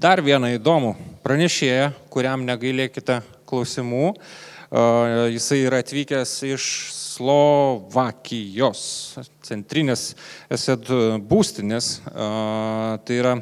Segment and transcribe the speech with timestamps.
[0.00, 3.18] dar vieną įdomų pranešėją, kuriam negailėkite
[3.48, 4.14] klausimų.
[5.34, 8.80] Jisai yra atvykęs iš Slovakijos,
[9.44, 10.14] centrinės
[10.56, 10.88] esed
[11.28, 11.90] būstinės.
[12.08, 13.34] Tai yra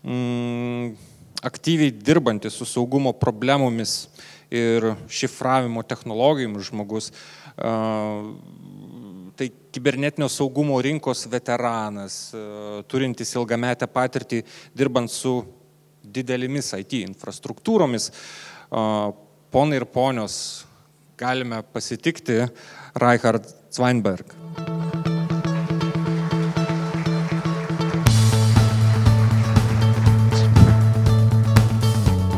[0.00, 0.96] mm,
[1.44, 4.06] aktyviai dirbantis su saugumo problemomis
[4.48, 7.12] ir šifravimo technologijomis žmogus.
[9.36, 12.22] Tai kibernetinio saugumo rinkos veteranas,
[12.88, 15.42] turintis ilgametę patirtį dirbant su
[16.12, 18.10] didelėmis IT infrastruktūromis.
[19.52, 20.36] Ponai ir ponios,
[21.20, 22.46] galime pasitikti
[23.00, 24.32] Reinhard Zweinberg.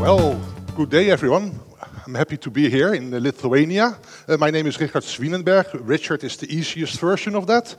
[0.01, 0.39] Well,
[0.77, 1.59] good day everyone.
[2.07, 3.97] I'm happy to be here in Lithuania.
[4.29, 5.67] Uh, my name is Righard Zwienenberg.
[5.81, 7.75] Richard is the easiest version of that.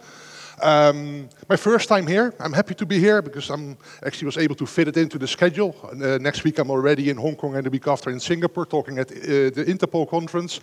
[0.62, 2.34] Um, my first time here.
[2.40, 5.28] I'm happy to be here because I'm actually was able to fit it into the
[5.28, 5.76] schedule.
[5.84, 9.00] Uh, next week I'm already in Hong Kong and the week after in Singapore talking
[9.00, 10.62] at uh, the Interpol conference.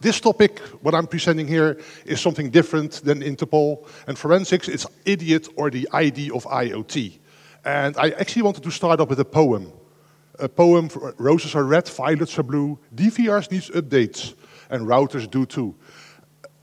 [0.00, 4.68] This topic, what I'm presenting here, is something different than Interpol and forensics.
[4.68, 7.18] It's idiot or the ID of IoT.
[7.64, 9.72] And I actually wanted to start off with a poem.
[10.38, 14.34] A poem, roses are red, violets are blue, DVRs needs updates,
[14.70, 15.74] and routers do too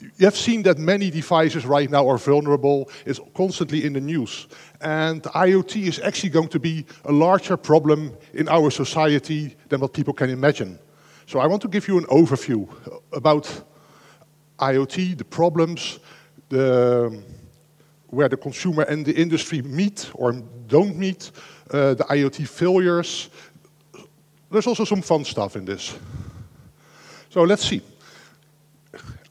[0.01, 2.89] you have seen that many devices right now are vulnerable.
[3.05, 4.47] It's constantly in the news.
[4.81, 9.93] And IoT is actually going to be a larger problem in our society than what
[9.93, 10.79] people can imagine.
[11.27, 12.67] So I want to give you an overview
[13.11, 13.63] about
[14.59, 15.99] IoT, the problems,
[16.47, 17.21] the,
[18.07, 20.31] where the consumer and the industry meet or
[20.67, 21.31] don't meet,
[21.71, 23.29] uh, the IoT failures.
[24.49, 25.95] There's also some fun stuff in this.
[27.29, 27.81] So let's see.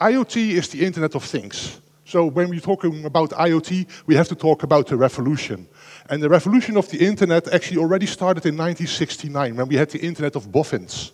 [0.01, 1.81] IoT is the Internet of Things.
[2.05, 5.67] So when we're talking about IoT, we have to talk about the revolution.
[6.09, 9.99] And the revolution of the Internet actually already started in 1969 when we had the
[9.99, 11.13] Internet of Boffins.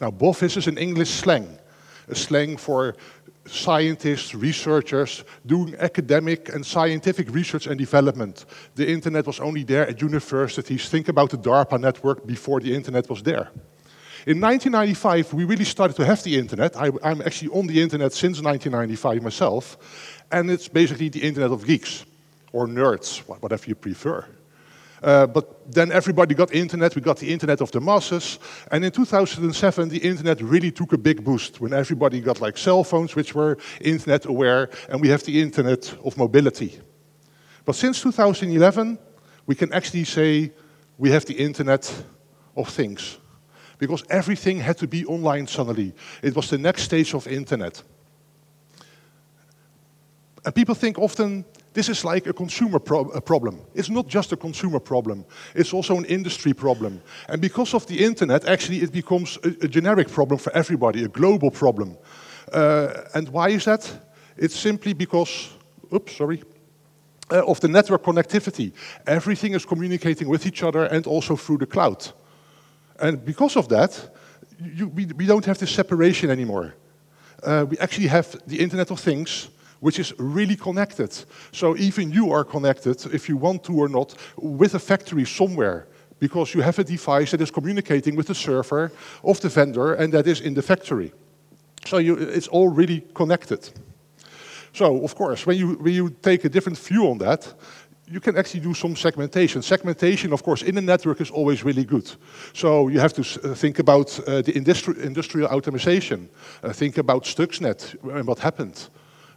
[0.00, 1.58] Now, Boffins is an English slang,
[2.08, 2.96] a slang for
[3.46, 8.46] scientists, researchers doing academic and scientific research and development.
[8.74, 10.88] The Internet was only there at universities.
[10.88, 13.50] Think about the DARPA network before the Internet was there.
[14.26, 16.74] In 1995, we really started to have the internet.
[16.78, 19.76] I, am actually on the internet since 1995 myself,
[20.32, 22.06] and it's basically the internet of geeks,
[22.50, 24.24] or nerds, whatever you prefer.
[25.02, 28.38] Uh, but then everybody got internet, we got the internet of the masses,
[28.70, 32.82] and in 2007 the internet really took a big boost when everybody got like cell
[32.82, 36.80] phones which were internet aware, and we have the internet of mobility.
[37.66, 38.98] But since 2011,
[39.44, 40.50] we can actually say
[40.96, 41.92] we have the internet
[42.56, 43.18] of things
[43.86, 45.92] because everything had to be online suddenly.
[46.22, 47.82] It was the next stage of the internet.
[50.44, 53.60] And people think often this is like a consumer pro a problem.
[53.74, 55.24] It's not just a consumer problem,
[55.54, 57.02] it's also an industry problem.
[57.28, 61.08] And because of the internet, actually, it becomes a, a generic problem for everybody, a
[61.08, 61.96] global problem.
[62.52, 63.90] Uh, and why is that?
[64.36, 65.50] It's simply because,
[65.92, 66.42] oops, sorry,
[67.30, 68.72] uh, of the network connectivity.
[69.06, 72.12] Everything is communicating with each other and also through the cloud.
[73.00, 74.14] And because of that,
[74.60, 76.74] you, we, we don't have this separation anymore.
[77.42, 79.48] Uh, we actually have the Internet of Things,
[79.80, 81.12] which is really connected.
[81.52, 85.86] So even you are connected, if you want to or not, with a factory somewhere,
[86.20, 90.12] because you have a device that is communicating with the server of the vendor, and
[90.12, 91.12] that is in the factory.
[91.86, 93.68] So you, it's all really connected.
[94.72, 97.54] So, of course, when you, when you take a different view on that,
[98.06, 99.62] you can actually do some segmentation.
[99.62, 102.10] Segmentation, of course, in a network is always really good.
[102.52, 106.28] So you have to uh, think about uh, the industri industrial automation.
[106.62, 108.88] Uh, think about Stuxnet and what happened.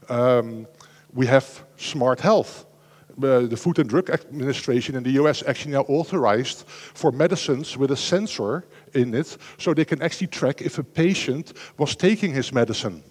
[0.09, 0.67] Um,
[1.13, 1.45] we have
[1.77, 2.65] smart health.
[3.23, 7.91] Uh, the Food and Drug Administration in the US actually now authorized for medicines with
[7.91, 12.53] a sensor in it so they can actually track if a patient was taking his
[12.53, 13.03] medicine.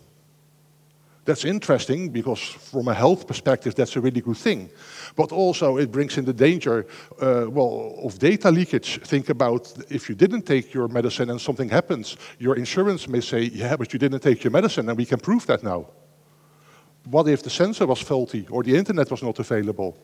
[1.26, 4.70] That's interesting because from a health perspective, that's a really good thing.
[5.16, 6.86] But also it brings in the danger,
[7.20, 9.00] uh, well, of data leakage.
[9.02, 13.42] Think about if you didn't take your medicine and something happens, your insurance may say,
[13.42, 15.88] yeah, but you didn't take your medicine and we can prove that now.
[17.10, 19.96] What if the sensor was faulty or the internet was not available?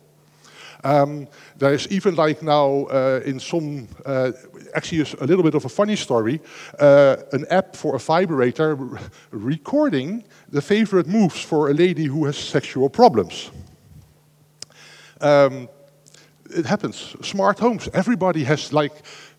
[0.85, 4.33] Um, there is even like now uh, in some, uh,
[4.75, 6.41] actually a little bit of a funny story,
[6.79, 8.77] uh, an app for a vibrator
[9.31, 13.51] recording the favorite moves for a lady who has sexual problems.
[15.21, 15.69] Um,
[16.51, 17.17] it happens.
[17.23, 17.89] Smart homes.
[17.95, 18.93] Everybody has like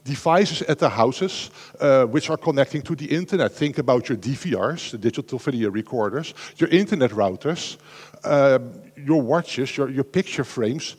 [0.03, 1.49] devices at their houses
[1.79, 3.51] uh, which are connecting to the internet.
[3.53, 7.77] Think about your DVRs, the digital video recorders, your internet routers,
[8.23, 10.95] um, your watches, your, your picture frames,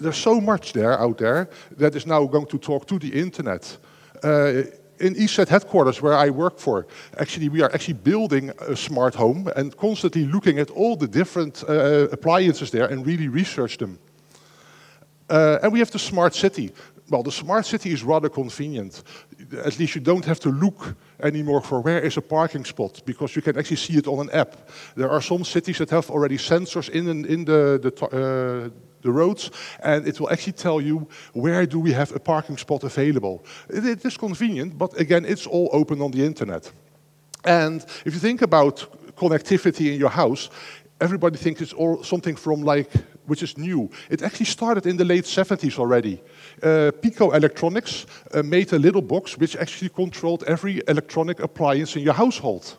[0.00, 3.78] there's so much there out there that is now going to talk to the internet.
[4.22, 4.62] Uh,
[5.00, 6.86] in ESET headquarters, where I work for,
[7.18, 11.64] actually we are actually building a smart home and constantly looking at all the different
[11.68, 13.98] uh, appliances there and really research them.
[15.30, 16.72] Uh, and we have the smart city.
[17.10, 19.02] Well, the smart city is rather convenient.
[19.64, 23.34] At least you don't have to look anymore for where is a parking spot because
[23.34, 24.68] you can actually see it on an app.
[24.94, 28.70] There are some cities that have already sensors in, in the, the, uh,
[29.02, 29.50] the roads
[29.82, 33.44] and it will actually tell you where do we have a parking spot available.
[33.68, 36.70] It, it is convenient, but again, it's all open on the internet.
[37.44, 38.86] And if you think about
[39.16, 40.48] connectivity in your house,
[41.00, 42.92] everybody thinks it's all something from like
[43.30, 43.88] which is new.
[44.10, 46.20] It actually started in the late 70s already.
[46.60, 48.04] Uh, Pico Electronics
[48.34, 52.76] uh, made a little box which actually controlled every electronic appliance in your household.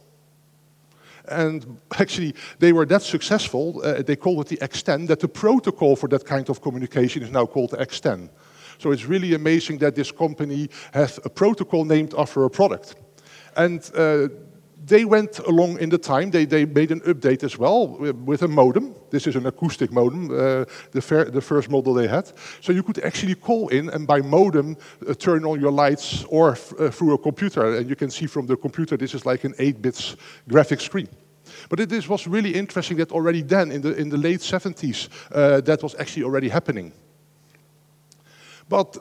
[1.29, 5.95] And actually, they were that successful, uh, they called it the X10, that the protocol
[5.95, 8.29] for that kind of communication is now called the X10.
[8.77, 12.95] So it's really amazing that this company has a protocol named after a product.
[13.55, 14.27] And uh,
[14.85, 16.31] they went along in the time.
[16.31, 18.95] They, they made an update as well with a modem.
[19.09, 22.31] This is an acoustic modem, uh, the, the, first model they had.
[22.61, 26.51] So you could actually call in and by modem uh, turn on your lights or
[26.51, 27.75] uh, through a computer.
[27.75, 30.15] And you can see from the computer this is like an 8-bits
[30.49, 31.07] graphic screen.
[31.69, 35.61] But it was really interesting that already then, in the, in the late 70s, uh,
[35.61, 36.93] that was actually already happening.
[38.69, 38.97] But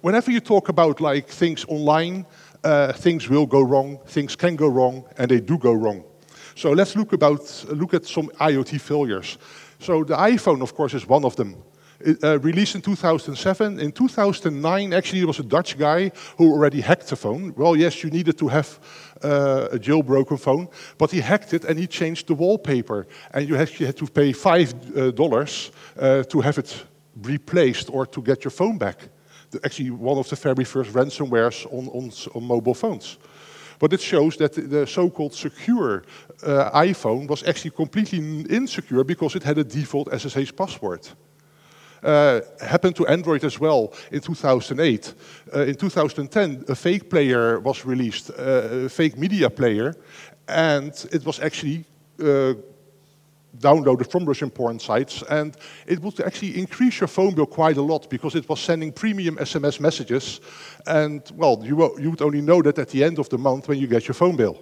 [0.00, 2.26] whenever you talk about like things online,
[2.64, 6.04] uh, things will go wrong, things can go wrong, and they do go wrong.
[6.54, 9.38] So let's look, about, look at some IoT failures.
[9.78, 11.56] So the iPhone, of course, is one of them.
[12.00, 13.80] It, uh, released in 2007.
[13.80, 17.54] In 2009, actually, there was a Dutch guy who already hacked the phone.
[17.56, 18.78] Well, yes, you needed to have
[19.22, 20.68] uh, a jailbroken phone,
[20.98, 23.06] but he hacked it and he changed the wallpaper.
[23.32, 26.84] And you actually had to pay $5 uh, uh, to have it
[27.22, 29.08] replaced or to get your phone back
[29.64, 33.18] actually one of the very first ransomwares on, on, on mobile phones.
[33.78, 36.04] But it shows that the so-called secure
[36.42, 38.18] uh, iPhone was actually completely
[38.48, 41.08] insecure because it had a default SSH password.
[42.02, 45.14] Uh, happened to Android as well in 2008.
[45.54, 49.94] Uh, in 2010, a fake player was released, uh, a fake media player,
[50.48, 51.84] and it was actually
[52.20, 52.54] uh,
[53.58, 55.56] downloaded from Russian porn sites, and
[55.86, 59.36] it would actually increase your phone bill quite a lot because it was sending premium
[59.36, 60.40] SMS messages,
[60.86, 63.78] and well, you, you would only know that at the end of the month when
[63.78, 64.58] you get your phone bill.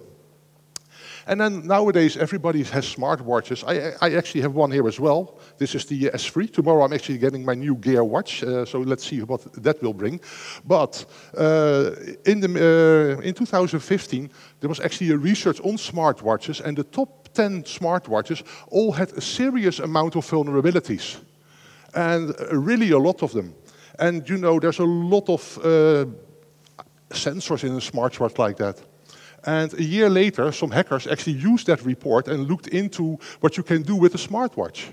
[1.27, 3.63] And then nowadays, everybody has smartwatches.
[3.67, 5.39] I, I actually have one here as well.
[5.57, 6.51] This is the S3.
[6.51, 8.43] Tomorrow, I'm actually getting my new Gear watch.
[8.43, 10.19] Uh, so let's see what that will bring.
[10.65, 11.05] But
[11.37, 11.91] uh,
[12.25, 14.29] in, the, uh, in 2015,
[14.59, 19.21] there was actually a research on smartwatches, and the top 10 smartwatches all had a
[19.21, 21.17] serious amount of vulnerabilities.
[21.93, 23.53] And really a lot of them.
[23.99, 26.05] And you know, there's a lot of uh,
[27.09, 28.81] sensors in a smartwatch like that.
[29.43, 33.63] And a year later, some hackers actually used that report and looked into what you
[33.63, 34.91] can do with a smartwatch.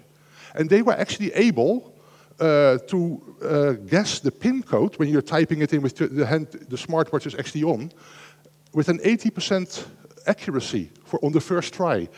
[0.55, 1.95] And they were actually able
[2.41, 6.47] uh, to uh, guess the PIN code when you're typing it in with the hand
[6.51, 7.93] the smartwatch is actually on,
[8.73, 9.87] with an 80%
[10.29, 12.09] accuracy for on the first try.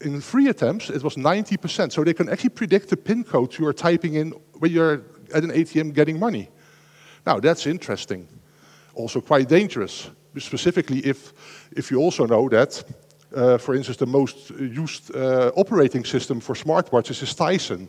[0.00, 1.92] In three attempts, it was 90%.
[1.92, 5.02] So they can actually predict the PIN code you are typing in when you're
[5.34, 6.48] at an ATM getting money.
[7.26, 8.26] Now, that's interesting.
[8.94, 11.32] Also quite dangerous, specifically if,
[11.76, 12.82] if you also know that,
[13.34, 17.88] uh, for instance, the most used uh, operating system for smartwatches is Tizen.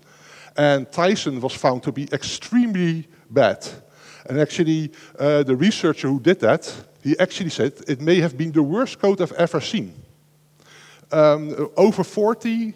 [0.58, 3.68] And Tizen was found to be extremely bad.
[4.30, 6.72] And actually, uh, the researcher who did that
[7.04, 9.94] he actually said it may have been the worst code I've ever seen.
[11.12, 12.74] Um, over 40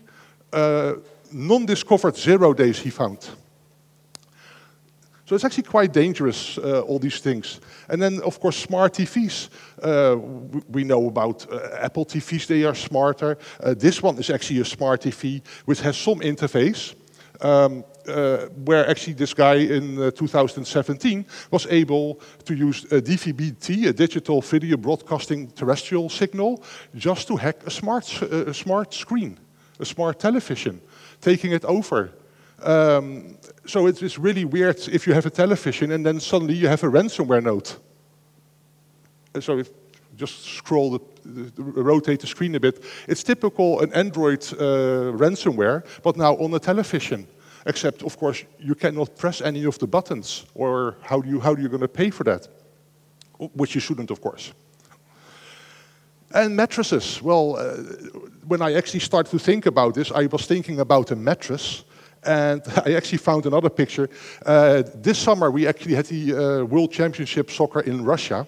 [0.51, 0.93] uh,
[1.31, 3.29] non-discovered zero days he found.
[5.25, 7.59] So it's actually quite dangerous, uh, all these things.
[7.89, 9.49] And then, of course, smart TVs.
[9.81, 10.17] Uh,
[10.69, 13.37] we know about uh, Apple TVs, they are smarter.
[13.59, 16.93] Uh, this one is actually a smart TV, which has some interface.
[17.41, 23.87] Um, uh, where actually this guy in uh, 2017 was able to use a DVB-T,
[23.87, 26.63] a digital video broadcasting terrestrial signal,
[26.95, 29.39] just to hack a smart, uh, a smart screen,
[29.79, 30.81] a smart television,
[31.21, 32.11] taking it over.
[32.61, 36.83] Um, so it's really weird if you have a television and then suddenly you have
[36.83, 37.77] a ransomware note.
[39.39, 39.69] So if
[40.15, 42.83] just scroll the, the, rotate the screen a bit.
[43.07, 47.27] It's typical an Android uh, ransomware, but now on a television
[47.65, 51.55] except of course you cannot press any of the buttons or how do you how
[51.55, 52.47] do you going to pay for that
[53.53, 54.53] which you shouldn't of course
[56.33, 57.75] and mattresses well uh,
[58.47, 61.83] when i actually started to think about this i was thinking about a mattress
[62.25, 64.09] And I actually found another picture.
[64.45, 68.47] Uh, this summer, we actually had the uh, World Championship soccer in Russia.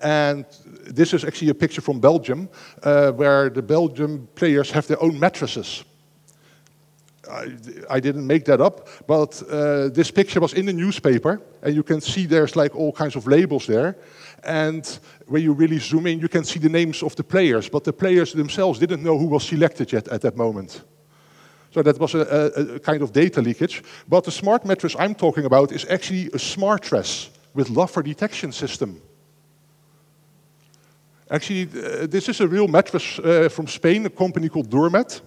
[0.00, 0.44] And
[0.84, 2.48] this is actually a picture from Belgium,
[2.82, 5.84] uh, where the Belgian players have their own mattresses.
[7.30, 11.74] I, I didn't make that up, but uh, this picture was in the newspaper, and
[11.74, 13.96] you can see there's like all kinds of labels there.
[14.44, 17.84] And when you really zoom in, you can see the names of the players, but
[17.84, 20.84] the players themselves didn't know who was selected yet at that moment.
[21.72, 23.82] So that was a, a, a kind of data leakage.
[24.08, 28.52] But the smart mattress I'm talking about is actually a smart Smartress with lover detection
[28.52, 29.00] system.
[31.30, 35.20] Actually, uh, this is a real mattress uh, from Spain, a company called Durmet.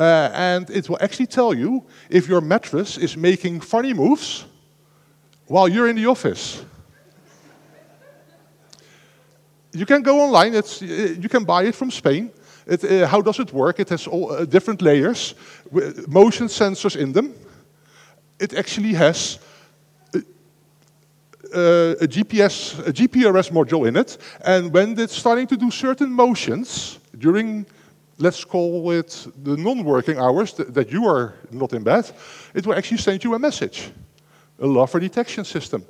[0.00, 4.46] Uh, and it will actually tell you if your mattress is making funny moves
[5.46, 6.64] while you're in the office.
[9.72, 12.30] you can go online, it's, uh, you can buy it from Spain.
[12.66, 13.78] It, uh, how does it work?
[13.78, 15.34] It has all uh, different layers,
[16.08, 17.34] motion sensors in them.
[18.38, 19.38] It actually has
[20.14, 20.20] uh,
[22.00, 26.98] a GPS, a GPRS module in it, and when it's starting to do certain motions
[27.18, 27.66] during,
[28.20, 32.04] let's call it the non-working hours th that you are not in bed,
[32.54, 33.90] it will actually send you a message,
[34.58, 35.82] a lover detection system.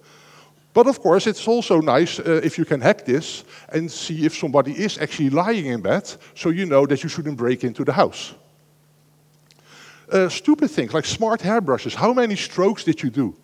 [0.73, 4.35] But of course, it's also nice uh, if you can hack this and see if
[4.35, 7.93] somebody is actually lying in bed, so you know that you shouldn't break into the
[7.93, 8.35] house.
[10.13, 11.95] Uh, stupid things like smart hairbrushes.
[11.95, 13.35] How many strokes did you do?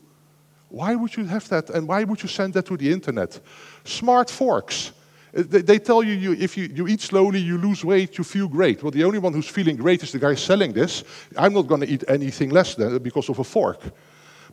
[0.69, 3.41] Why would you have that and why would you send that to the internet?
[3.85, 4.93] Smart forks.
[5.37, 8.49] They, they tell you, you if you, you eat slowly, you lose weight, you feel
[8.49, 8.83] great.
[8.83, 11.05] Well, the only one who's feeling great is the guy selling this.
[11.37, 13.81] I'm not going to eat anything less than because of a fork.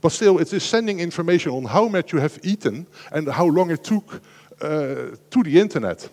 [0.01, 3.71] But still, it is sending information on how much you have eaten and how long
[3.71, 4.21] it took
[4.61, 6.09] uh, to the internet.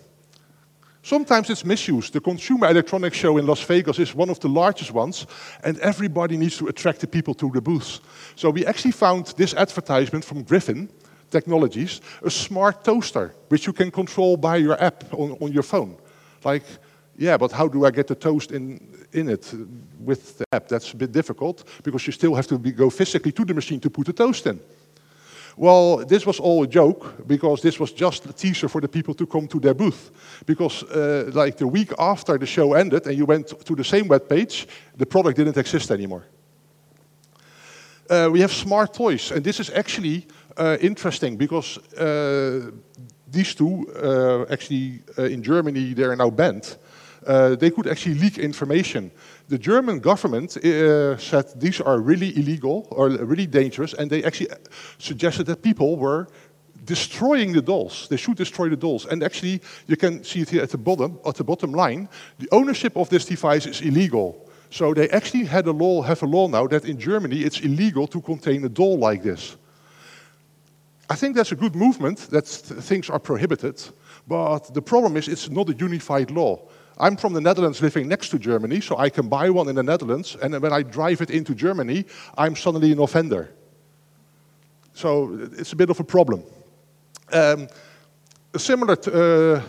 [1.03, 2.12] Sometimes it's misused.
[2.12, 5.27] The Consumer Electronics Show in Las Vegas is one of the largest ones,
[5.65, 8.00] and everybody needs to attract the people to the booths.
[8.37, 10.89] So we actually found this advertisement from Griffin
[11.31, 15.97] Technologies, a smart toaster, which you can control by your app on, on your phone.
[16.45, 16.65] Like,
[17.17, 18.81] yeah, but how do I get the toast in,
[19.13, 19.55] in it
[20.01, 20.69] with the app?
[20.69, 23.81] That's a bit difficult because you still have to be, go physically to the machine
[23.81, 24.59] to put the toast in.
[25.57, 29.15] Well, this was all a joke because this was just a teaser for the people
[29.15, 30.11] to come to their booth.
[30.47, 34.09] Because uh, like the week after the show ended and you went to the same
[34.09, 36.25] web page, the product didn't exist anymore.
[38.09, 42.71] Uh, we have smart toys, and this is actually uh, interesting because uh,
[43.30, 46.76] these two, uh, actually in Germany, they are now banned.
[47.26, 49.11] They could actually leak information.
[49.49, 54.50] The German government said these are really illegal or really dangerous, and they actually
[54.99, 56.26] suggested that people were
[56.85, 58.09] destroying the dolls.
[58.09, 59.07] They should destroy the dolls.
[59.07, 62.09] And actually, you can see it here at the bottom, at the bottom line.
[62.38, 64.49] The ownership of this device is illegal.
[64.71, 68.07] So they actually had a law, have a law now that in Germany it's illegal
[68.09, 69.57] to contain a doll like this.
[71.11, 73.83] I think that's a good movement that things are prohibited,
[74.29, 76.61] but the problem is it's not a unified law.
[76.99, 79.83] I'm from the Netherlands living next to Germany, so I can buy one in the
[79.83, 82.05] Netherlands, and when I drive it into Germany,
[82.38, 83.50] I'm suddenly an offender.
[84.95, 86.45] So it's a bit of a problem.
[87.33, 87.67] Um,
[88.55, 89.62] a similar uh,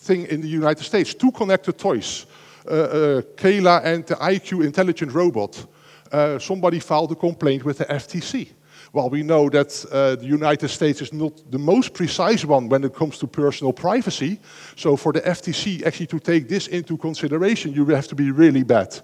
[0.00, 2.26] thing in the United States, two connected toys,
[2.66, 5.66] uh, uh, Cayla and the IQ intelligent robot.
[6.12, 8.48] Uh, somebody filed a complaint with the FTC.
[8.92, 12.84] Well, we know that uh, the United States is not the most precise one when
[12.84, 14.40] it comes to personal privacy.
[14.76, 18.62] So for the FTC actually to take this into consideration, you have to be really
[18.62, 18.98] bad.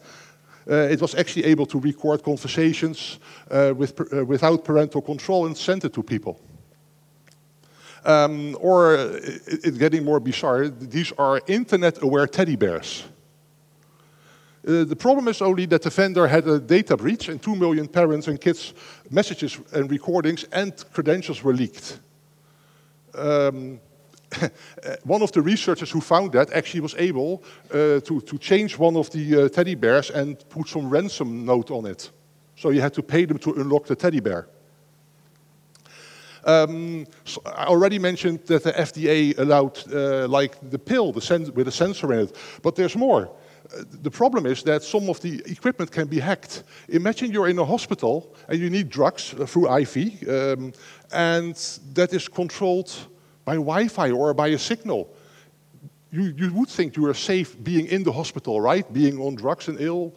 [0.66, 3.18] Uh, it was actually able to record conversations
[3.50, 6.40] uh, with, uh, without parental control and send it to people.
[8.06, 13.04] Um, or, uh, it's it getting more bizarre, these are internet-aware teddy bears.
[14.66, 17.86] Uh, the problem is only that the vendor had a data breach and 2 million
[17.86, 18.72] parents and kids'
[19.10, 22.00] messages and recordings and credentials were leaked.
[23.14, 23.78] Um,
[25.04, 28.96] one of the researchers who found that actually was able uh, to, to change one
[28.96, 32.10] of the uh, teddy bears and put some ransom note on it.
[32.56, 34.48] So you had to pay them to unlock the teddy bear.
[36.44, 41.68] Um, so I already mentioned that the FDA allowed uh, like the pill the with
[41.68, 43.30] a sensor in it, but there's more
[44.02, 46.64] the problem is that some of the equipment can be hacked.
[46.88, 50.72] Imagine you're in a hospital and you need drugs uh, through IV, um,
[51.12, 51.56] and
[51.94, 52.92] that is controlled
[53.44, 55.14] by Wi-Fi or by a signal.
[56.10, 58.90] You, you would think you are safe being in the hospital, right?
[58.92, 60.14] Being on drugs and ill,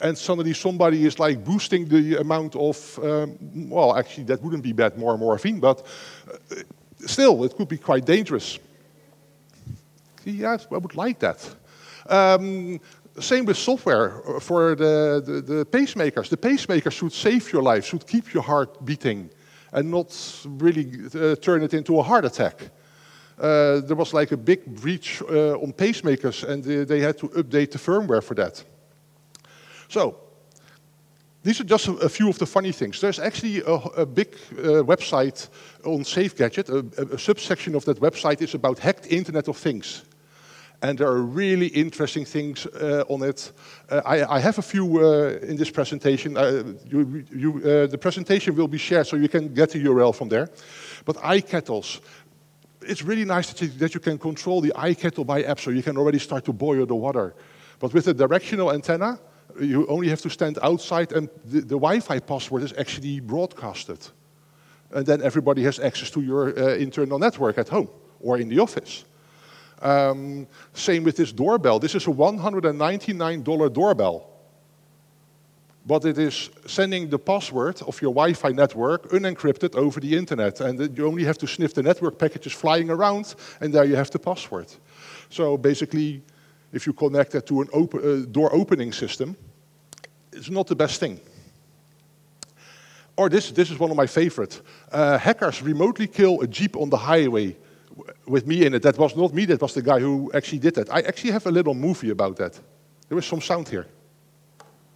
[0.00, 3.38] and suddenly somebody is like boosting the amount of, um,
[3.68, 5.86] well, actually that wouldn't be bad, more morphine, but
[6.30, 6.56] uh,
[7.06, 8.58] still, it could be quite dangerous.
[10.24, 11.48] Yes, I would like that.
[12.08, 12.80] Um,
[13.20, 16.28] Same with software for the, the, the, pacemakers.
[16.28, 19.30] The pacemaker should save your life, should keep your heart beating,
[19.72, 22.70] and not really uh, turn it into a heart attack.
[23.38, 27.70] Uh, there was like a big breach uh, on pacemakers, and they had to update
[27.72, 28.62] the firmware for that.
[29.88, 30.16] So,
[31.42, 33.00] these are just a, a few of the funny things.
[33.00, 35.48] There's actually a, a big uh, website
[35.84, 36.68] on SafeGadget.
[36.68, 40.04] A, a, subsection of that website is about hacked Internet of Things.
[40.80, 43.52] And there are really interesting things uh, on it.
[43.90, 46.36] Uh, I, I, have a few uh, in this presentation.
[46.36, 50.14] Uh, you, you, uh, the presentation will be shared, so you can get the URL
[50.14, 50.48] from there.
[51.04, 52.00] But iKettles,
[52.82, 55.82] it's really nice that you, that you can control the iKettle by app, so you
[55.82, 57.34] can already start to boil the water.
[57.80, 59.18] But with a directional antenna,
[59.60, 63.98] you only have to stand outside and the, the Wi-Fi password is actually broadcasted.
[64.90, 67.88] And then everybody has access to your uh, internal network at home
[68.20, 69.04] or in the office.
[69.80, 71.78] Um, same with this doorbell.
[71.78, 74.28] This is a $199 doorbell.
[75.86, 80.60] But it is sending the password of your Wi-Fi network unencrypted over the internet.
[80.60, 84.10] And you only have to sniff the network packages flying around, and there you have
[84.10, 84.66] the password.
[85.30, 86.22] So basically,
[86.72, 89.36] if you connect that to an open, uh, door opening system,
[90.32, 91.20] it's not the best thing.
[93.16, 94.60] Or this, this is one of my favorite.
[94.92, 97.56] Uh, hackers remotely kill a Jeep on the highway
[98.26, 98.82] with me in it.
[98.82, 100.92] That was not me, that was the guy who actually did that.
[100.92, 102.58] I actually have a little movie about that.
[103.08, 103.86] There was some sound here.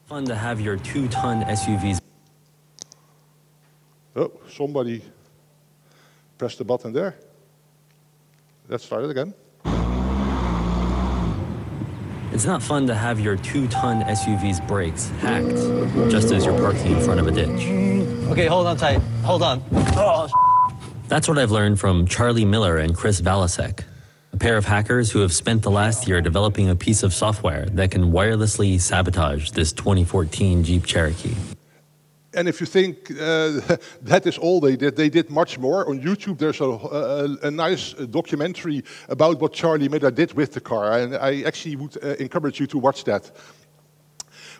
[0.07, 2.01] Fun to have your two-ton SUVs.
[4.15, 5.03] Oh, somebody
[6.37, 7.15] pressed the button there.
[8.69, 9.35] Let's start it again.
[12.33, 17.01] It's not fun to have your two-ton SUV's brakes hacked just as you're parking in
[17.03, 17.69] front of a ditch.
[18.31, 19.01] Okay, hold on tight.
[19.23, 19.63] Hold on.
[19.73, 20.42] Oh.
[21.13, 23.85] That's what I've learned from Charlie Miller and Chris Valasek,
[24.33, 27.67] a pair of hackers who have spent the last year developing a piece of software
[27.73, 31.35] that can wirelessly sabotage this 2014 Jeep Cherokee.
[32.33, 33.61] And if you think uh,
[34.03, 35.87] that is all they did, they did much more.
[35.87, 40.63] On YouTube, there's a, a, a, nice documentary about what Charlie Miller did with the
[40.63, 43.31] car, and I actually would uh, encourage you to watch that.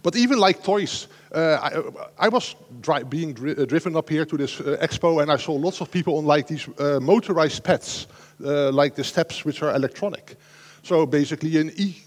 [0.03, 1.83] But even like toys, uh, I,
[2.19, 5.39] I, was dri being dri uh, driven up here to this uh, expo, and I
[5.39, 8.07] saw lots of people on like these uh, motorized pets,
[8.39, 10.37] like the steps which are electronic.
[10.83, 12.03] So basically an e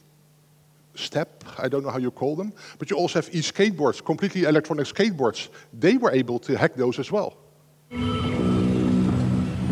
[0.96, 4.86] step, I don't know how you call them, but you also have e-skateboards, completely electronic
[4.88, 5.50] skateboards.
[5.74, 7.38] They were able to hack those as well.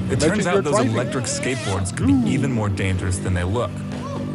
[0.09, 0.91] It turns out those driving.
[0.91, 3.71] electric skateboards could be even more dangerous than they look.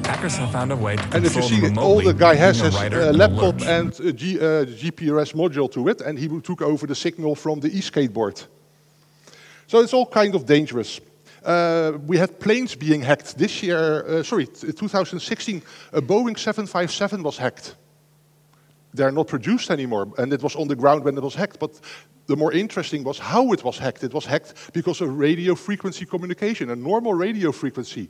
[0.08, 2.74] Hackers have found a way to and if you see, all the guy has his
[2.74, 6.94] uh, laptop and a G, uh, GPRS module to it, and he took over the
[6.94, 8.46] signal from the e-skateboard.
[9.66, 10.98] So it's all kind of dangerous.
[11.44, 17.36] Uh, we had planes being hacked this year, uh, sorry, 2016, a Boeing 757 was
[17.36, 17.76] hacked.
[18.94, 21.58] They're not produced anymore, and it was on the ground when it was hacked.
[21.58, 21.78] But
[22.28, 24.02] the more interesting was how it was hacked.
[24.04, 28.08] It was hacked because of radio frequency communication, a normal radio frequency.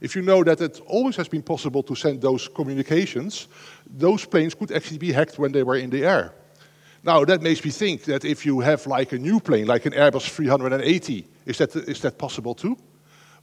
[0.00, 3.48] If you know that it always has been possible to send those communications,
[3.86, 6.32] those planes could actually be hacked when they were in the air.
[7.02, 9.92] Now, that makes me think that if you have like a new plane, like an
[9.92, 12.76] Airbus 380, is that, is that possible too?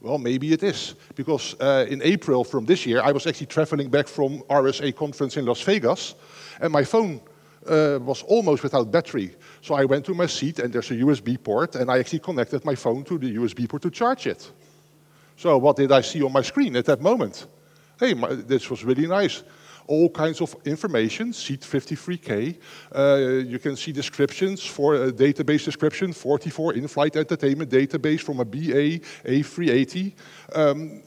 [0.00, 0.94] Well, maybe it is.
[1.14, 5.36] Because uh, in April from this year, I was actually traveling back from RSA conference
[5.36, 6.14] in Las Vegas,
[6.60, 7.20] and my phone
[7.66, 9.34] uh, was almost without battery.
[9.60, 12.64] So I went to my seat, and there's a USB port, and I actually connected
[12.64, 14.50] my phone to the USB port to charge it.
[15.38, 17.46] So what did I see on my screen at that moment?
[18.00, 19.44] Hey, my, this was really nice
[19.86, 22.58] all kinds of information, Seat 53K.
[22.94, 28.44] Uh, you can see descriptions for a database description, 44 in-flight entertainment database from a
[28.44, 30.12] BA A380,
[30.54, 31.02] um,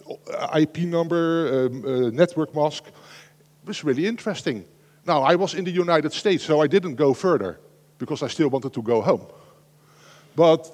[0.57, 2.87] IP number, um, uh, network mask.
[2.87, 4.65] It was really interesting.
[5.05, 7.59] Now, I was in the United States, so I didn't go further
[7.99, 9.27] because I still wanted to go home.
[10.35, 10.71] But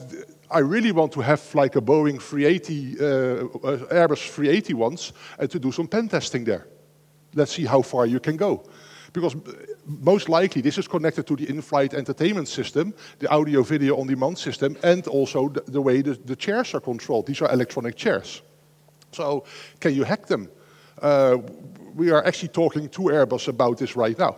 [0.49, 3.03] I really want to have like a Boeing 380, uh,
[3.93, 6.67] Airbus 380 ones, and to do some pen testing there
[7.38, 8.63] let's see how far you can go.
[9.13, 9.36] Because
[9.86, 14.38] most likely this is connected to the in-flight entertainment system, the audio video on demand
[14.38, 17.25] system, and also the, the way the, the, chairs are controlled.
[17.25, 18.41] These are electronic chairs.
[19.12, 19.45] So
[19.79, 20.49] can you hack them?
[21.01, 21.38] Uh,
[21.95, 24.36] we are actually talking to Airbus about this right now.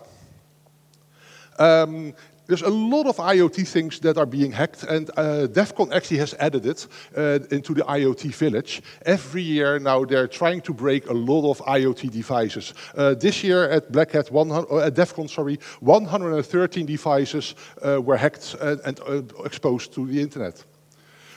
[1.58, 2.14] Um,
[2.50, 6.18] there's a lot of IoT things that are being hacked, and uh, DEF CON actually
[6.18, 8.82] has added it uh, into the IoT village.
[9.06, 12.74] Every year now they're trying to break a lot of IoT devices.
[12.96, 17.54] Uh, this year at Black Hat, 100, uh, at DEF CON, sorry, 113 devices
[17.86, 20.64] uh, were hacked and, and uh, exposed to the internet.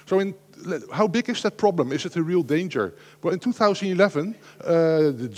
[0.07, 0.33] So in
[0.91, 1.91] how big is that problem?
[1.91, 2.93] Is it a real danger?
[3.21, 4.67] Well, in 2011, uh,
[5.11, 5.29] the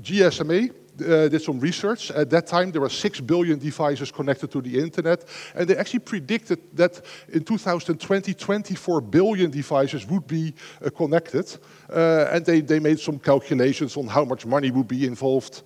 [0.00, 2.10] GSMA uh, did some research.
[2.10, 6.00] At that time, there were 6 billion devices connected to the internet, and they actually
[6.00, 11.56] predicted that in 2020, 24 billion devices would be uh, connected.
[11.90, 15.62] Uh, and they, they made some calculations on how much money would be involved.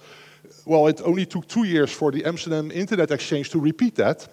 [0.64, 4.28] Well, it only took two years for the Amsterdam Internet Exchange to repeat that.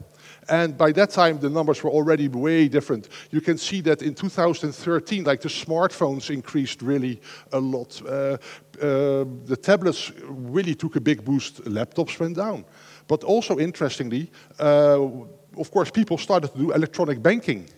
[0.49, 3.09] And by that time, the numbers were already way different.
[3.31, 8.01] You can see that in 2013, like the smartphones increased really a lot.
[8.05, 8.37] Uh,
[8.81, 11.63] uh, the tablets really took a big boost.
[11.63, 12.65] Laptops went down.
[13.07, 14.99] But also interestingly, uh,
[15.57, 17.69] of course, people started to do electronic banking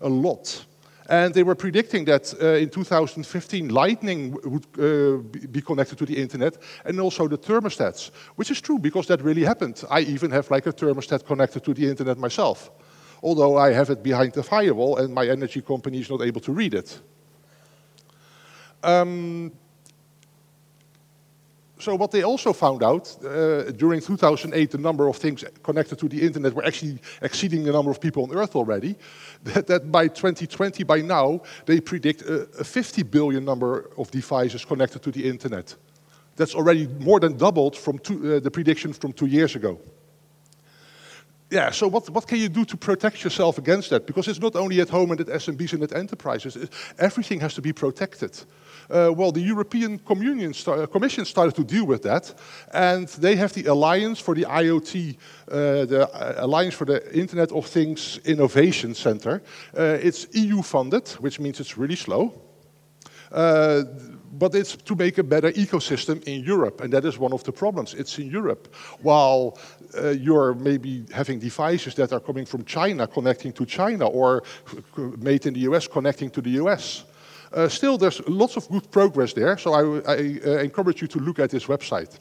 [0.00, 0.64] a lot.
[1.08, 6.20] And they were predicting that uh, in 2015, Lightning would uh, be connected to the
[6.20, 9.82] internet and also the thermostats, which is true because that really happened.
[9.90, 12.70] I even have like a thermostat connected to the internet myself,
[13.22, 16.52] although I have it behind the firewall and my energy company is not able to
[16.52, 17.00] read it.
[18.82, 19.52] Um,
[21.78, 26.08] so what they also found out uh, during 2008, the number of things connected to
[26.08, 28.96] the internet were actually exceeding the number of people on Earth already.
[29.44, 34.64] That, that by 2020, by now, they predict a, a 50 billion number of devices
[34.64, 35.76] connected to the internet.
[36.34, 39.78] That's already more than doubled from two, uh, the prediction from two years ago.
[41.50, 44.06] Yeah, so what, what can you do to protect yourself against that?
[44.06, 47.54] Because it's not only at home and at SMBs and at enterprises, it, everything has
[47.54, 48.38] to be protected.
[48.90, 52.34] Uh, well, the European uh, Commission started to deal with that,
[52.72, 55.16] and they have the Alliance for the IoT,
[55.50, 59.42] uh, the uh, Alliance for the Internet of Things Innovation Center.
[59.76, 62.47] Uh, it's EU funded, which means it's really slow.
[63.32, 63.82] Uh,
[64.38, 67.52] but it's to make a better ecosystem in Europe, and that is one of the
[67.52, 67.94] problems.
[67.94, 68.74] It's in Europe.
[69.02, 69.58] While
[69.96, 74.42] uh, you're maybe having devices that are coming from China connecting to China, or
[75.18, 77.04] made in the US connecting to the US.
[77.52, 81.18] Uh, still, there's lots of good progress there, so I, I uh, encourage you to
[81.18, 82.18] look at this website.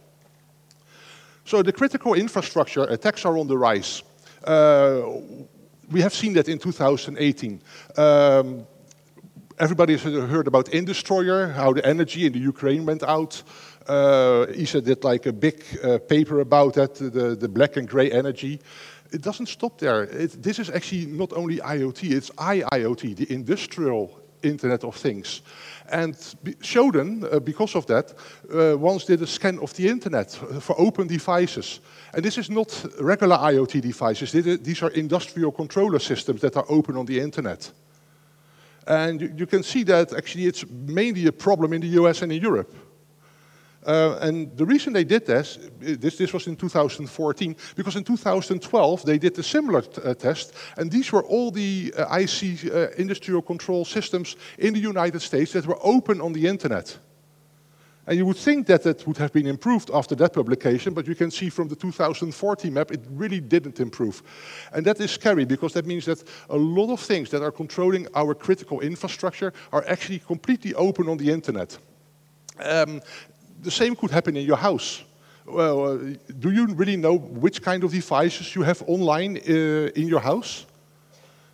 [1.44, 4.04] So the critical infrastructure attacks are on the rise.
[4.44, 5.02] Uh,
[5.92, 7.62] we have seen that in 2018.
[7.98, 8.68] Um,
[9.60, 13.44] everybody has heard about Industroyer, how the energy in the Ukraine went out.
[13.88, 18.12] Uh, ESET did like a big uh, paper about that, the, the black and gray
[18.12, 18.60] energy.
[19.12, 20.04] It doesn't stop there.
[20.04, 25.42] It, this is actually not only IoT, it's IIoT, the industrial Internet of Things.
[25.90, 26.14] And
[26.62, 28.14] Shodan, uh, because of that,
[28.54, 31.80] uh, once did a scan of the internet for open devices.
[32.14, 36.98] And this is not regular IoT devices, these are industrial controller systems that are open
[36.98, 37.72] on the internet.
[38.88, 42.42] And you, can see that actually it's mainly a problem in the US and in
[42.42, 42.74] Europe.
[43.86, 49.06] Uh, and the reason they did this, this, this was in 2014, because in 2012
[49.06, 53.42] they did a similar uh, test, and these were all the uh, IC uh, industrial
[53.42, 56.98] control systems in the United States that were open on the internet.
[58.08, 61.16] And you would think that it would have been improved after that publication, but you
[61.16, 64.24] can see from the 2014 map, it really didn't improve.
[64.72, 68.08] And that is scary because that means that a lot of things that are controlling
[68.16, 71.78] our critical infrastructure are actually completely open on the internet.
[72.64, 73.02] Um,
[73.62, 75.04] the same could happen in your house.
[75.46, 75.98] Well, uh,
[76.40, 80.66] do you really know which kind of devices you have online uh, in your house?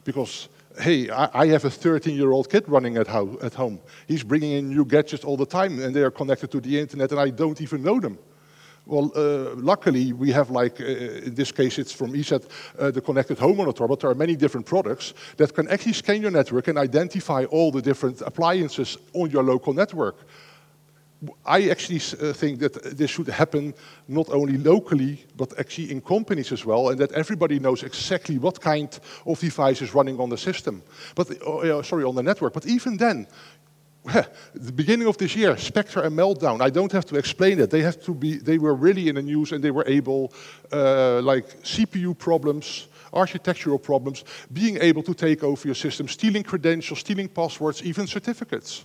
[0.04, 3.80] Because, hey, I, have a 13-year-old kid running at, ho at home.
[4.08, 7.12] He's bringing in new gadgets all the time, and they are connected to the internet,
[7.12, 8.18] and I don't even know them.
[8.86, 13.00] Well, uh, luckily, we have like, uh, in this case, it's from ESET, uh, the
[13.00, 16.68] connected home monitor, but there are many different products that can actually scan your network
[16.68, 20.18] and identify all the different appliances on your local network.
[21.46, 23.74] I actually uh, think that this should happen
[24.08, 28.60] not only locally, but actually in companies as well, and that everybody knows exactly what
[28.60, 30.84] kind of device is running on the system.
[31.16, 32.54] But, uh, sorry, on the network.
[32.54, 33.28] But even then,
[34.54, 37.70] the beginning of this year, Spectre and Meltdown, I don't have to explain it.
[37.70, 40.34] They have to be, they were really in the news and they were able,
[40.72, 47.00] uh, like CPU problems, architectural problems, being able to take over your system, stealing credentials,
[47.00, 48.84] stealing passwords, even certificates.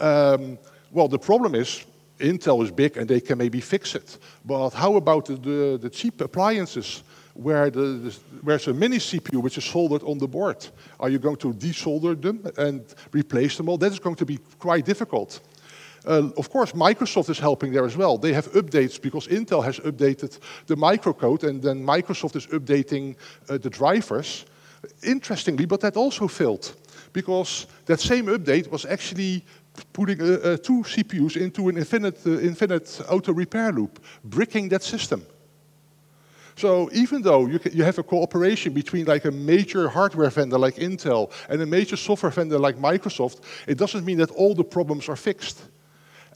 [0.00, 0.58] Um,
[0.92, 1.84] well, the problem is
[2.18, 4.18] Intel is big and they can maybe fix it.
[4.44, 7.02] But how about the, the, the cheap appliances
[7.34, 10.66] where the, the, where's a mini CPU which is soldered on the board?
[10.98, 13.78] Are you going to desolder them and replace them all?
[13.78, 15.40] That is going to be quite difficult.
[16.06, 18.18] Uh, of course, Microsoft is helping there as well.
[18.18, 23.16] They have updates because Intel has updated the microcode and then Microsoft is updating
[23.48, 24.46] uh, the drivers.
[25.02, 26.72] Interestingly, but that also failed
[27.12, 29.44] because that same update was actually
[29.92, 35.24] putting two CPUs into an infinite, uh, infinite auto repair loop, bricking that system.
[36.58, 40.74] So even though you, you have a cooperation between like a major hardware vendor like
[40.74, 45.08] Intel and a major software vendor like Microsoft, it doesn't mean that all the problems
[45.08, 45.62] are fixed.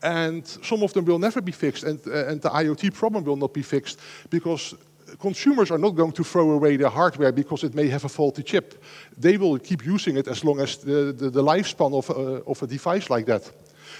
[0.00, 3.37] And some of them will never be fixed, and, uh, and the IoT problem will
[3.37, 4.00] not be fixed
[4.31, 4.74] because
[5.18, 8.42] consumers are not going to throw away their hardware because it may have a faulty
[8.42, 8.83] chip.
[9.18, 12.62] They will keep using it as long as the, the, the lifespan of, uh, of
[12.62, 13.51] a device like that.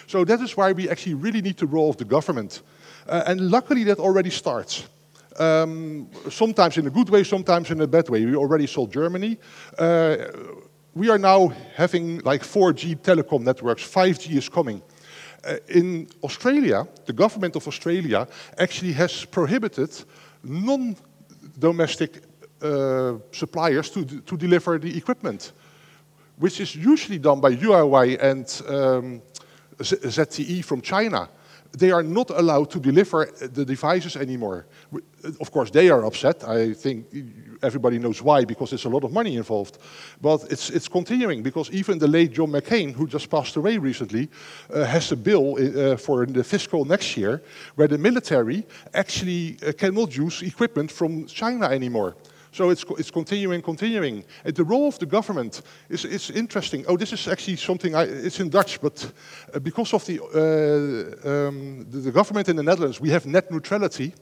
[0.07, 2.63] So that is why we actually really need the role of the government.
[3.07, 4.89] Uh, and luckily that already starts.
[5.39, 8.25] Um, sometimes in a good way, sometimes in a bad way.
[8.25, 9.39] We already saw Germany.
[9.79, 10.17] Uh,
[10.95, 13.83] we are now having like 4G telecom networks.
[13.83, 14.83] 5G is coming.
[15.45, 19.91] Uh, in Australia, the government of Australia actually has prohibited
[20.45, 22.23] non-domestic
[22.63, 25.53] uh, suppliers to, to deliver the equipment,
[26.39, 29.23] which is usually done by Huawei and um,
[29.79, 31.29] ZTE from China
[31.73, 34.67] they are not allowed to deliver the devices anymore.
[35.41, 36.45] Of course, they are upset.
[36.45, 37.07] I think
[37.63, 39.79] everybody knows why, because there's a lot of money involved.
[40.21, 44.29] But it's, it's continuing, because even the late John McCain, who just passed away recently,
[44.73, 47.43] uh, has a bill uh, for the fiscal next year
[47.77, 52.17] where the military actually uh, cannot use equipment from China anymore.
[52.53, 54.25] So it's, it's continuing, continuing.
[54.45, 56.85] And the role of the government is, is interesting.
[56.87, 59.11] Oh, this is actually something, I, it's in Dutch, but
[59.55, 63.51] uh, because of the, uh, um, the, the, government in the Netherlands, we have net
[63.51, 64.13] neutrality.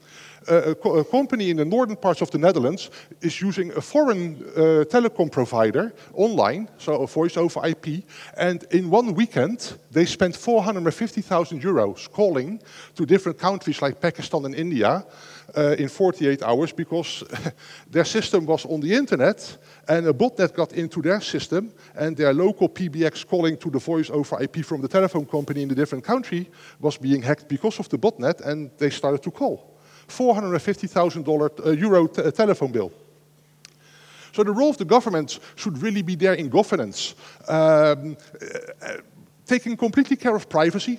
[0.49, 2.91] Uh, a, co a, company in the northern parts of the Netherlands
[3.21, 8.05] is using a foreign uh, telecom provider online, so a voice over IP,
[8.39, 12.59] and in one weekend they spent 450,000 euros calling
[12.95, 15.05] to different countries like Pakistan and India
[15.57, 17.25] uh, in 48 hours because
[17.91, 19.59] their system was on the internet
[19.89, 24.11] and a botnet got into their system and their local PBX calling to the voice
[24.11, 26.49] over IP from the telephone company in the different country
[26.81, 29.79] was being hacked because of the botnet and they started to call.
[30.09, 32.93] $450,000 uh, euro uh, telephone bill.
[34.33, 37.15] So the role of the government should really be there in governance.
[37.49, 38.17] Um,
[39.51, 40.99] taking completely care of privacy.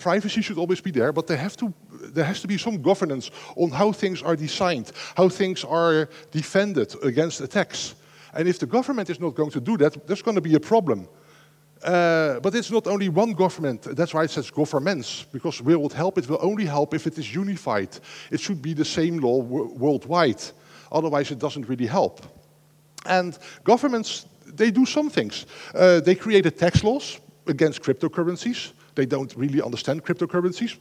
[0.00, 1.72] Privacy should always be there, but there, have to,
[2.12, 6.92] there has to be some governance on how things are designed, how things are defended
[7.04, 7.94] against attacks.
[8.32, 10.60] And if the government is not going to do that, there's going to be a
[10.60, 11.06] problem.
[11.84, 13.82] Uh, but it's not only one government.
[13.82, 16.18] That's why it says governments, because will it help?
[16.18, 17.90] It will only help if it is unified.
[18.30, 19.38] It should be the same law
[19.78, 20.42] worldwide.
[20.90, 22.20] Otherwise, it doesn't really help.
[23.06, 24.26] And governments,
[24.56, 25.46] they do some things.
[25.74, 28.72] Uh, they created tax laws against cryptocurrencies.
[28.94, 30.76] They don't really understand cryptocurrencies,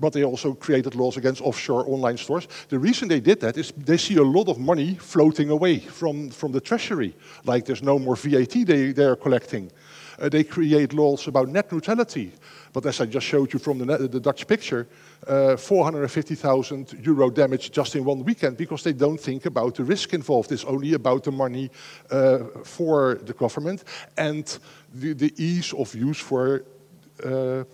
[0.00, 2.48] but they also created laws against offshore online stores.
[2.68, 6.30] The reason they did that is they see a lot of money floating away from,
[6.30, 9.70] from the treasury, like there's no more VAT they, they're collecting.
[10.18, 12.32] Uh, they create laws about net neutrality.
[12.72, 14.86] But as I just showed you from the, the Dutch picture,
[15.26, 20.12] uh, 450,000 euro damage just in one weekend because they don't think about the risk
[20.14, 20.52] involved.
[20.52, 21.70] It's only about the money
[22.10, 23.84] uh, for the government
[24.16, 24.58] and
[24.94, 26.64] the, the, ease of use for
[27.22, 27.64] uh,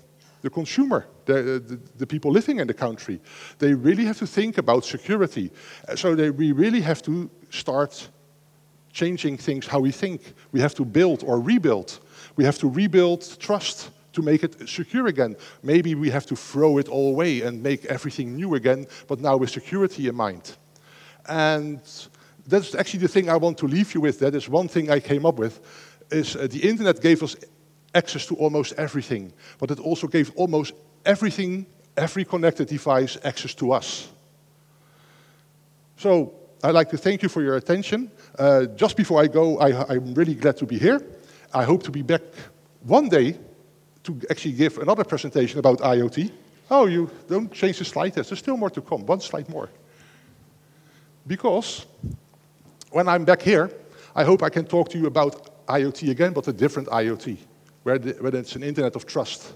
[0.42, 3.20] the consumer, the, the, the, people living in the country.
[3.58, 5.50] They really have to think about security.
[5.94, 8.08] So they, we really have to start
[8.92, 10.20] changing things how we think.
[10.52, 12.00] We have to build or rebuild.
[12.36, 15.36] We have to rebuild trust to make it secure again.
[15.62, 19.36] Maybe we have to throw it all away and make everything new again, but now
[19.36, 20.56] with security in mind.
[21.28, 21.80] And
[22.46, 24.18] that's actually the thing I want to leave you with.
[24.18, 25.60] That is one thing I came up with,
[26.10, 27.36] is uh, the internet gave us
[27.94, 33.72] access to almost everything, but it also gave almost everything, every connected device, access to
[33.72, 34.08] us.
[35.96, 38.10] So I'd like to thank you for your attention.
[38.38, 41.00] Uh, just before I go, I, I'm really glad to be here.
[41.52, 42.22] I hope to be back
[42.82, 43.36] one day
[44.04, 46.30] to actually give another presentation about IoT.
[46.70, 49.68] Oh, you don't change the slide There's still more to come, one slide more.
[51.26, 51.86] Because
[52.90, 53.70] when I'm back here,
[54.14, 57.36] I hope I can talk to you about IoT again, but a different IoT,
[57.84, 59.52] where, the, where it's an internet of trust.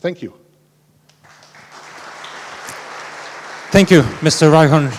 [0.00, 0.32] Thank you.
[3.70, 4.50] Thank you, Mr.
[4.50, 4.90] Reichhorn.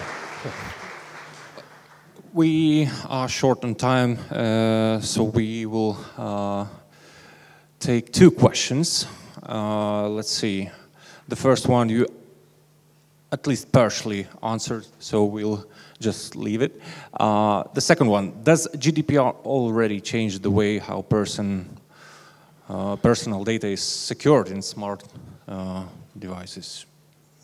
[2.33, 6.65] We are short on time, uh, so we will uh,
[7.79, 9.07] take two questions.
[9.41, 10.69] Uh, let's see.
[11.27, 12.05] The first one you
[13.31, 15.65] at least partially answered, so we'll
[15.99, 16.81] just leave it.
[17.13, 21.77] Uh, the second one, does GDPR already change the way how person,
[22.67, 25.03] uh, personal data is secured in smart
[25.47, 25.83] uh,
[26.17, 26.85] devices?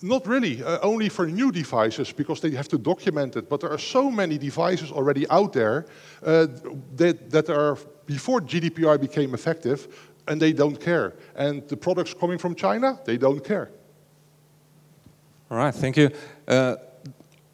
[0.02, 3.50] Not really, uh, only for new devices because they have to document it.
[3.50, 5.86] But there are so many devices already out there
[6.24, 6.48] uh,
[6.96, 9.88] that, that are, before GDPR became effective,
[10.28, 11.14] and they don't care.
[11.36, 13.70] And the products coming from China, they don't care.
[15.56, 16.10] All right, thank you.
[16.46, 16.76] Uh,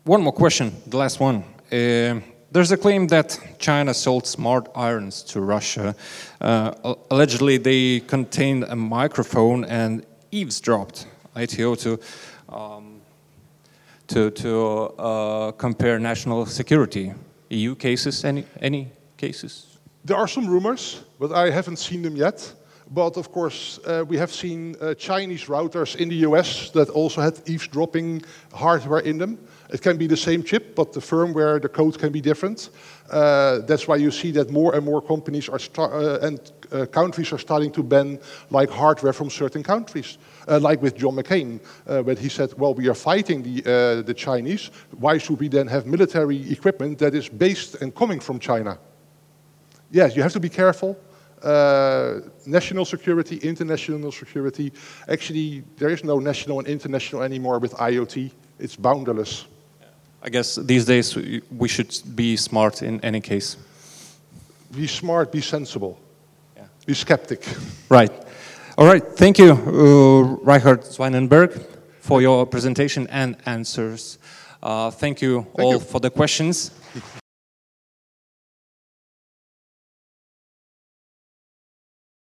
[0.05, 1.43] one more question, the last one.
[1.71, 2.19] Uh,
[2.51, 5.95] there's a claim that China sold smart irons to Russia.
[6.41, 11.99] Uh, allegedly, they contained a microphone and eavesdropped ITO to
[12.49, 13.01] um,
[14.07, 14.65] to to
[14.97, 17.13] uh, compare national security.
[17.49, 18.25] EU cases?
[18.25, 19.77] Any any cases?
[20.03, 22.51] There are some rumors, but I haven't seen them yet.
[22.93, 27.21] But of course, uh, we have seen uh, Chinese routers in the US that also
[27.21, 28.21] had eavesdropping
[28.53, 29.37] hardware in them.
[29.69, 32.69] It can be the same chip, but the firmware, the code can be different.
[33.09, 37.31] Uh, that's why you see that more and more companies are uh, and uh, countries
[37.31, 40.17] are starting to ban like hardware from certain countries.
[40.47, 41.61] Uh, like with John McCain,
[42.03, 44.69] when he said, "Well, we are fighting the the Chinese.
[44.99, 48.77] Why should we then have military equipment that is based and coming from China?"
[49.91, 50.97] Yes, you have to be careful.
[51.43, 54.71] Uh, national security, international security.
[55.07, 58.31] Actually, there is no national and international anymore with IoT.
[58.59, 59.45] It's boundless.
[60.23, 63.57] I guess these days we should be smart in any case.
[64.71, 65.99] Be smart, be sensible.
[66.55, 66.63] Yeah.
[66.85, 67.43] Be skeptic.
[67.89, 68.11] Right.
[68.77, 69.03] All right.
[69.03, 70.85] Thank you, uh, Righard
[71.99, 74.17] for your presentation and answers.
[74.61, 75.79] Uh, thank you thank all you.
[75.79, 76.71] for the questions.